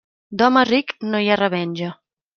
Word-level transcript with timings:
D'home 0.41 0.63
ric 0.69 0.95
no 1.11 1.21
hi 1.21 1.29
ha 1.35 1.39
revenja. 1.43 1.95